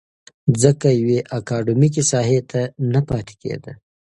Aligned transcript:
ځکه 0.61 0.87
يوې 0.99 1.19
اکادميکې 1.39 2.03
ساحې 2.11 2.39
ته 2.51 2.61
نه 2.93 3.01
پاتې 3.09 3.33
کېده. 3.41 3.71